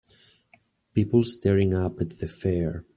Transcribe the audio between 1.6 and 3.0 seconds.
up at the fair.